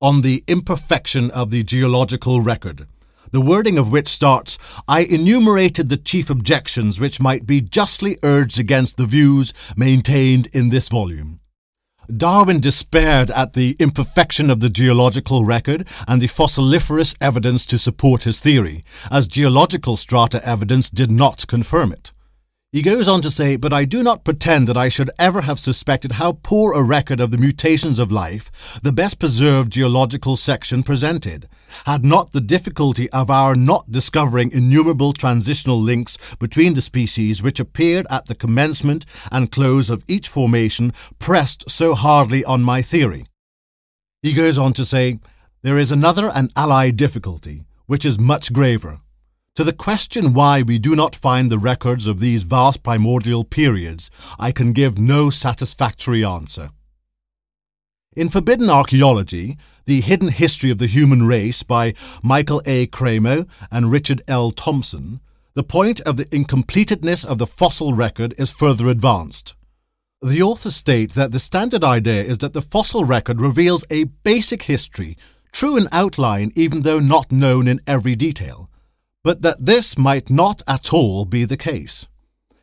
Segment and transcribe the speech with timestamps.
[0.00, 2.86] on the imperfection of the geological record,
[3.32, 8.60] the wording of which starts I enumerated the chief objections which might be justly urged
[8.60, 11.40] against the views maintained in this volume.
[12.16, 18.22] Darwin despaired at the imperfection of the geological record and the fossiliferous evidence to support
[18.22, 22.12] his theory, as geological strata evidence did not confirm it.
[22.70, 25.58] He goes on to say, But I do not pretend that I should ever have
[25.58, 30.82] suspected how poor a record of the mutations of life the best preserved geological section
[30.82, 31.48] presented,
[31.86, 37.58] had not the difficulty of our not discovering innumerable transitional links between the species which
[37.58, 43.24] appeared at the commencement and close of each formation pressed so hardly on my theory.
[44.20, 45.20] He goes on to say,
[45.62, 49.00] There is another and allied difficulty, which is much graver
[49.58, 54.08] to the question why we do not find the records of these vast primordial periods,
[54.38, 56.70] I can give no satisfactory answer.
[58.14, 62.86] In Forbidden Archaeology, The Hidden History of the Human Race by Michael A.
[62.86, 64.52] Cremo and Richard L.
[64.52, 65.18] Thompson,
[65.54, 69.56] the point of the incompleteness of the fossil record is further advanced.
[70.22, 74.62] The authors state that the standard idea is that the fossil record reveals a basic
[74.62, 75.18] history,
[75.50, 78.70] true in outline even though not known in every detail
[79.22, 82.06] but that this might not at all be the case.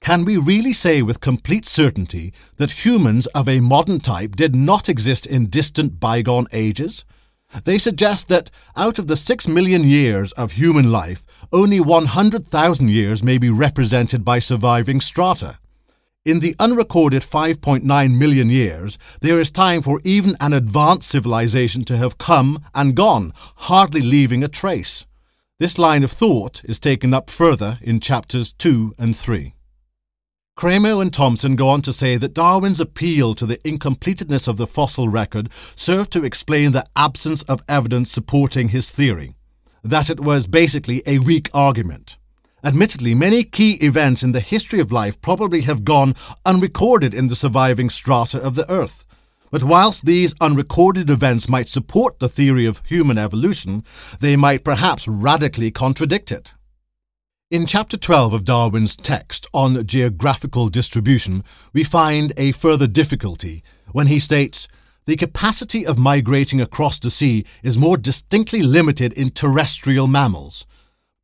[0.00, 4.88] Can we really say with complete certainty that humans of a modern type did not
[4.88, 7.04] exist in distant bygone ages?
[7.64, 13.22] They suggest that out of the six million years of human life, only 100,000 years
[13.22, 15.58] may be represented by surviving strata.
[16.24, 21.96] In the unrecorded 5.9 million years, there is time for even an advanced civilization to
[21.96, 25.06] have come and gone, hardly leaving a trace.
[25.60, 29.54] This line of thought is taken up further in chapters 2 and 3.
[30.56, 34.68] Cremo and Thompson go on to say that Darwin's appeal to the incompleteness of the
[34.68, 39.34] fossil record served to explain the absence of evidence supporting his theory,
[39.82, 42.18] that it was basically a weak argument.
[42.62, 46.14] Admittedly, many key events in the history of life probably have gone
[46.46, 49.04] unrecorded in the surviving strata of the Earth,
[49.50, 53.84] but whilst these unrecorded events might support the theory of human evolution,
[54.20, 56.54] they might perhaps radically contradict it.
[57.50, 61.42] In chapter 12 of Darwin's text on geographical distribution,
[61.72, 64.68] we find a further difficulty when he states,
[65.06, 70.66] the capacity of migrating across the sea is more distinctly limited in terrestrial mammals,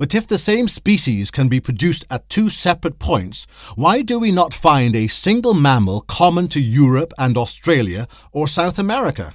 [0.00, 4.32] but if the same species can be produced at two separate points, why do we
[4.32, 9.34] not find a single mammal common to Europe and Australia or South America?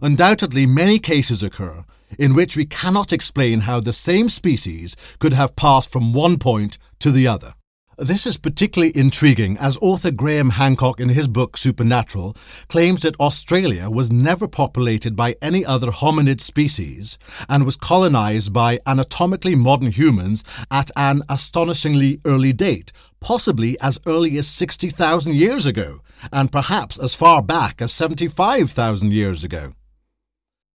[0.00, 1.84] Undoubtedly, many cases occur
[2.18, 6.78] in which we cannot explain how the same species could have passed from one point
[6.98, 7.52] to the other.
[7.98, 12.34] This is particularly intriguing as author Graham Hancock, in his book Supernatural,
[12.68, 17.18] claims that Australia was never populated by any other hominid species
[17.50, 24.38] and was colonized by anatomically modern humans at an astonishingly early date, possibly as early
[24.38, 26.00] as 60,000 years ago,
[26.32, 29.74] and perhaps as far back as 75,000 years ago.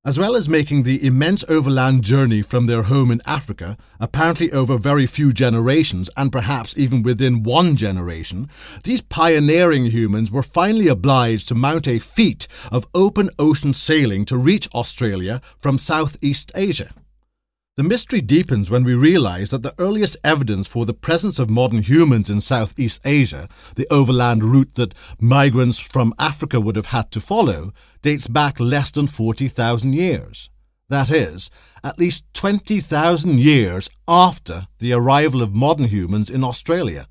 [0.07, 4.77] As well as making the immense overland journey from their home in Africa, apparently over
[4.77, 8.49] very few generations and perhaps even within one generation,
[8.85, 14.37] these pioneering humans were finally obliged to mount a feat of open ocean sailing to
[14.37, 16.93] reach Australia from Southeast Asia.
[17.77, 21.83] The mystery deepens when we realize that the earliest evidence for the presence of modern
[21.83, 27.21] humans in Southeast Asia, the overland route that migrants from Africa would have had to
[27.21, 27.71] follow,
[28.01, 30.49] dates back less than 40,000 years.
[30.89, 31.51] That is,
[31.83, 37.07] at least 20,000 years after the arrival of modern humans in Australia.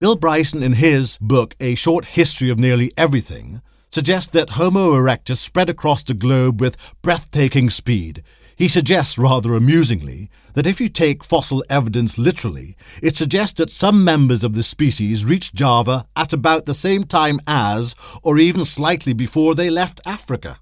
[0.00, 5.38] Bill Bryson, in his book A Short History of Nearly Everything, suggests that Homo erectus
[5.38, 8.22] spread across the globe with breathtaking speed,
[8.58, 14.02] he suggests rather amusingly that if you take fossil evidence literally, it suggests that some
[14.02, 19.12] members of the species reached Java at about the same time as, or even slightly
[19.12, 20.58] before they left Africa.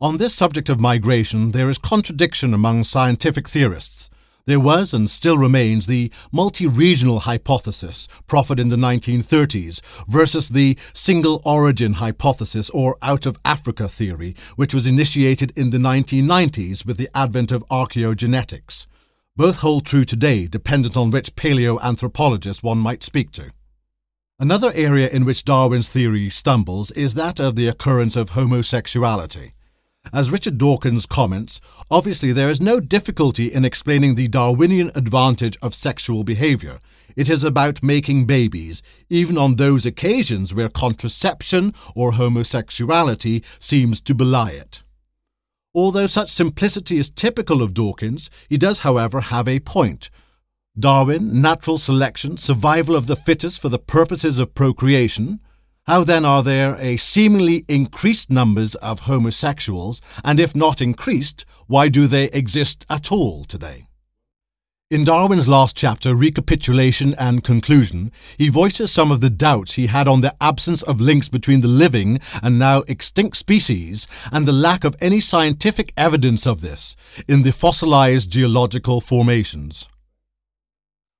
[0.00, 4.01] On this subject of migration, there is contradiction among scientific theorists.
[4.44, 10.76] There was and still remains the multi regional hypothesis, proffered in the 1930s, versus the
[10.92, 16.96] single origin hypothesis or out of Africa theory, which was initiated in the 1990s with
[16.96, 18.86] the advent of archaeogenetics.
[19.36, 23.52] Both hold true today, dependent on which paleoanthropologist one might speak to.
[24.40, 29.54] Another area in which Darwin's theory stumbles is that of the occurrence of homosexuality.
[30.12, 31.60] As Richard Dawkins comments,
[31.90, 36.80] obviously there is no difficulty in explaining the Darwinian advantage of sexual behavior.
[37.14, 44.14] It is about making babies, even on those occasions where contraception or homosexuality seems to
[44.14, 44.82] belie it.
[45.74, 50.10] Although such simplicity is typical of Dawkins, he does, however, have a point.
[50.78, 55.40] Darwin, natural selection, survival of the fittest for the purposes of procreation.
[55.86, 61.88] How then are there a seemingly increased numbers of homosexuals, and if not increased, why
[61.88, 63.88] do they exist at all today?
[64.92, 70.06] In Darwin's last chapter, Recapitulation and Conclusion, he voices some of the doubts he had
[70.06, 74.84] on the absence of links between the living and now extinct species and the lack
[74.84, 76.94] of any scientific evidence of this
[77.26, 79.88] in the fossilized geological formations.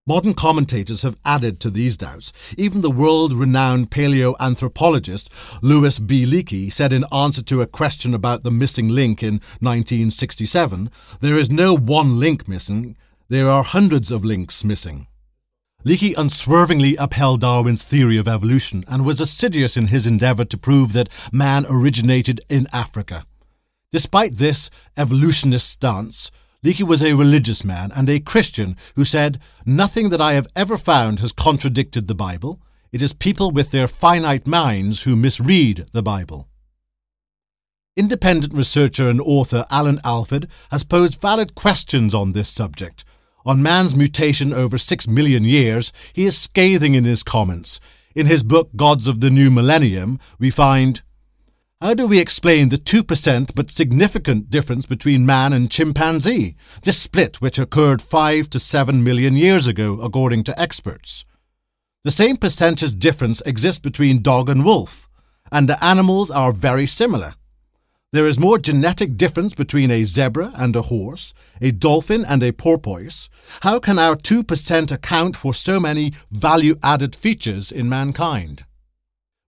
[0.05, 2.33] Modern commentators have added to these doubts.
[2.59, 5.29] Even the world renowned paleoanthropologist
[5.63, 6.27] Louis B.
[6.27, 10.91] Leakey said in answer to a question about the missing link in 1967
[11.21, 12.97] there is no one link missing,
[13.29, 15.07] there are hundreds of links missing.
[15.85, 20.95] Leakey unswervingly upheld Darwin's theory of evolution and was assiduous in his endeavour to prove
[20.95, 23.25] that man originated in Africa.
[23.93, 26.33] Despite this evolutionist stance,
[26.65, 30.79] Leakey was a religious man and a Christian who said, Nothing that I have ever
[30.79, 32.61] found has contradicted the Bible.
[32.93, 36.49] It is people with their finite minds who misread the Bible.
[37.97, 43.05] Independent researcher and author Alan Alford has posed valid questions on this subject,
[43.45, 47.81] on man's mutation over six million years, he is scathing in his comments.
[48.15, 51.03] In his book Gods of the New Millennium, we find
[51.83, 56.55] How do we explain the 2% but significant difference between man and chimpanzee?
[56.85, 61.25] This split, which occurred 5 to 7 million years ago, according to experts.
[62.05, 65.11] The same percentage difference exists between dog and wolf,
[65.51, 67.35] and the animals are very similar.
[68.13, 72.53] There is more genetic difference between a zebra and a horse, a dolphin and a
[72.53, 73.29] porpoise.
[73.63, 78.67] How can our 2% account for so many value added features in mankind?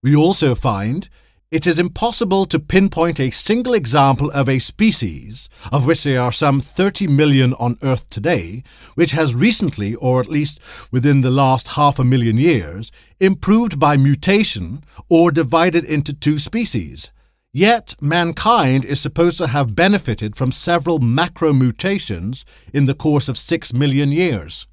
[0.02, 1.08] We also find
[1.54, 6.32] it is impossible to pinpoint a single example of a species, of which there are
[6.32, 8.64] some 30 million on Earth today,
[8.96, 10.58] which has recently, or at least
[10.90, 12.90] within the last half a million years,
[13.20, 17.12] improved by mutation or divided into two species
[17.56, 23.72] Yet, mankind is supposed to have benefited from several macromutations in the course of six
[23.72, 24.66] million years.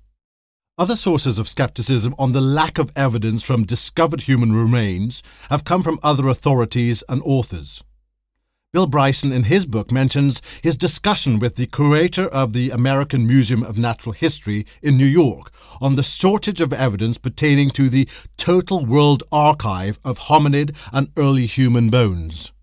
[0.82, 5.84] Other sources of skepticism on the lack of evidence from discovered human remains have come
[5.84, 7.84] from other authorities and authors.
[8.74, 13.62] Bill Bryson, in his book, mentions his discussion with the curator of the American Museum
[13.62, 18.84] of Natural History in New York on the shortage of evidence pertaining to the total
[18.84, 22.54] world archive of hominid and early human bones.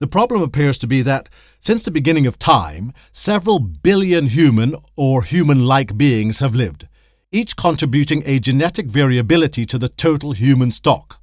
[0.00, 1.28] The problem appears to be that,
[1.60, 6.88] since the beginning of time, several billion human or human like beings have lived,
[7.34, 11.20] each contributing a genetic variability to the total human stock.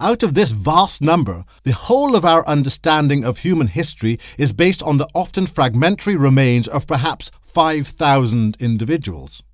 [0.00, 4.82] Out of this vast number, the whole of our understanding of human history is based
[4.82, 9.44] on the often fragmentary remains of perhaps 5,000 individuals.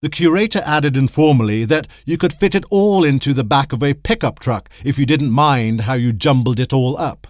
[0.00, 3.94] The curator added informally that you could fit it all into the back of a
[3.94, 7.26] pickup truck if you didn't mind how you jumbled it all up.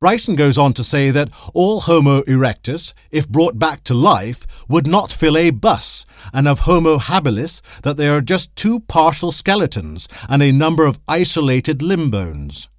[0.00, 4.86] Bryson goes on to say that all Homo erectus, if brought back to life, would
[4.86, 10.08] not fill a bus, and of Homo habilis that there are just two partial skeletons
[10.26, 12.70] and a number of isolated limb bones.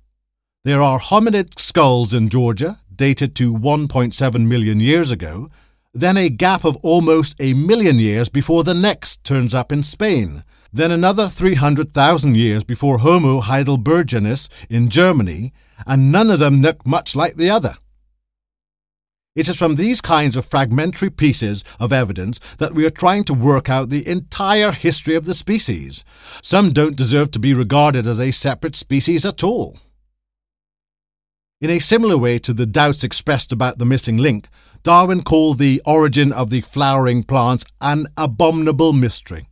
[0.64, 5.52] There are hominid skulls in Georgia, dated to 1.7 million years ago,
[5.94, 10.44] then a gap of almost a million years before the next turns up in Spain,
[10.74, 15.54] then another 300,000 years before Homo heidelbergensis in Germany,
[15.86, 17.76] and none of them look much like the other.
[19.34, 23.34] It is from these kinds of fragmentary pieces of evidence that we are trying to
[23.34, 26.04] work out the entire history of the species.
[26.42, 29.80] Some don't deserve to be regarded as a separate species at all.
[31.62, 34.50] In a similar way to the doubts expressed about the missing link,
[34.84, 39.48] Darwin called the origin of the flowering plants an abominable mystery.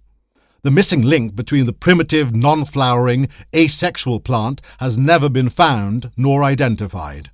[0.62, 6.44] The missing link between the primitive, non flowering, asexual plant has never been found nor
[6.44, 7.32] identified.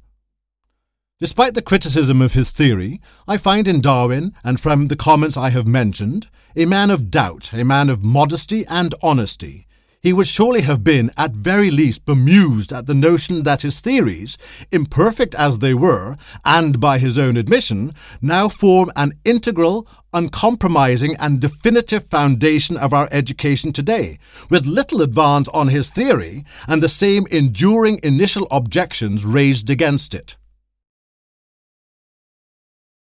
[1.20, 5.50] Despite the criticism of his theory, I find in Darwin, and from the comments I
[5.50, 9.65] have mentioned, a man of doubt, a man of modesty and honesty,
[10.05, 14.38] he would surely have been, at very least, bemused at the notion that his theories,
[14.71, 21.41] imperfect as they were, and by his own admission, now form an integral, uncompromising, and
[21.41, 27.25] definitive foundation of our education today, with little advance on his theory and the same
[27.31, 30.38] enduring initial objections raised against it.